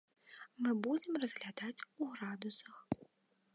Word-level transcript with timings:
Мы 0.63 0.69
будзем 0.85 1.19
разглядаць 1.25 1.85
у 2.05 2.11
градусах. 2.17 2.75